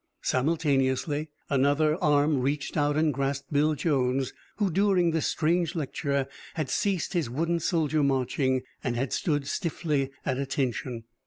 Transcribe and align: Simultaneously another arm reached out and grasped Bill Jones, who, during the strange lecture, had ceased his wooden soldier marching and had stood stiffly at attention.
Simultaneously 0.23 1.29
another 1.47 1.95
arm 2.03 2.39
reached 2.41 2.75
out 2.75 2.97
and 2.97 3.13
grasped 3.13 3.53
Bill 3.53 3.75
Jones, 3.75 4.33
who, 4.55 4.71
during 4.71 5.11
the 5.11 5.21
strange 5.21 5.75
lecture, 5.75 6.27
had 6.55 6.71
ceased 6.71 7.13
his 7.13 7.29
wooden 7.29 7.59
soldier 7.59 8.01
marching 8.01 8.63
and 8.83 8.95
had 8.95 9.13
stood 9.13 9.45
stiffly 9.45 10.09
at 10.25 10.39
attention. 10.39 11.03